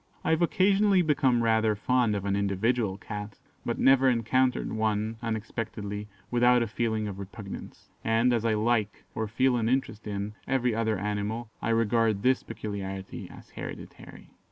I 0.23 0.31
have 0.31 0.41
occasionally 0.41 1.03
become 1.03 1.43
rather 1.43 1.75
fond 1.75 2.15
of 2.15 2.25
an 2.25 2.35
individual 2.35 2.97
Cat, 2.97 3.37
but 3.63 3.77
never 3.77 4.09
encounter 4.09 4.63
one, 4.65 5.17
unexpectedly, 5.21 6.07
without 6.31 6.63
a 6.63 6.67
feeling 6.67 7.07
of 7.07 7.19
repugnance; 7.19 7.91
and, 8.03 8.33
as 8.33 8.43
I 8.43 8.55
like, 8.55 9.03
or 9.13 9.27
feel 9.27 9.57
an 9.57 9.69
interest 9.69 10.07
in, 10.07 10.33
every 10.47 10.73
other 10.73 10.97
animal, 10.97 11.51
I 11.61 11.69
regard 11.69 12.23
this 12.23 12.41
peculiarity 12.41 13.29
as 13.29 13.51
hereditary." 13.51 14.31